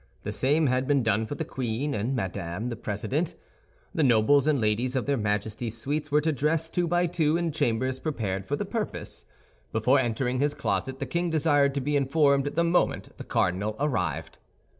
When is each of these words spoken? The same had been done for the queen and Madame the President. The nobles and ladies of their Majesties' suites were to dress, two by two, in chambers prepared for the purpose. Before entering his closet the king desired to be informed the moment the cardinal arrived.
The 0.23 0.31
same 0.31 0.65
had 0.65 0.87
been 0.87 1.03
done 1.03 1.27
for 1.27 1.35
the 1.35 1.45
queen 1.45 1.93
and 1.93 2.15
Madame 2.15 2.69
the 2.69 2.75
President. 2.75 3.35
The 3.93 4.01
nobles 4.01 4.47
and 4.47 4.59
ladies 4.59 4.95
of 4.95 5.05
their 5.05 5.15
Majesties' 5.15 5.77
suites 5.77 6.09
were 6.11 6.21
to 6.21 6.31
dress, 6.31 6.71
two 6.71 6.87
by 6.87 7.05
two, 7.05 7.37
in 7.37 7.51
chambers 7.51 7.99
prepared 7.99 8.47
for 8.47 8.55
the 8.55 8.65
purpose. 8.65 9.25
Before 9.71 9.99
entering 9.99 10.39
his 10.39 10.55
closet 10.55 10.97
the 10.97 11.05
king 11.05 11.29
desired 11.29 11.75
to 11.75 11.81
be 11.81 11.95
informed 11.95 12.47
the 12.47 12.63
moment 12.63 13.15
the 13.19 13.23
cardinal 13.23 13.75
arrived. 13.79 14.39